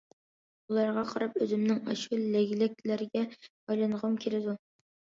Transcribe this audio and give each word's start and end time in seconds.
ئۇلارغا 0.71 1.03
قاراپ 1.11 1.37
ئۆزۈمنىڭ 1.41 1.93
ئاشۇ 1.93 2.21
لەگلەكلەرگە 2.23 3.27
ئايلانغۇم 3.31 4.21
كېلىدۇ. 4.27 4.61